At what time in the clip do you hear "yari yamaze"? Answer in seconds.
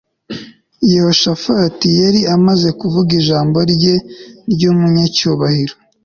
2.01-2.67